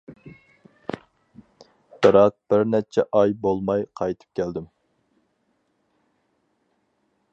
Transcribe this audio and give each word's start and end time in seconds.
بىراق 2.05 2.33
بىر 2.53 2.65
نەچچە 2.69 3.05
ئاي 3.19 3.35
بولماي 3.45 3.85
قايتىپ 4.01 4.41
كەلدى. 4.41 4.65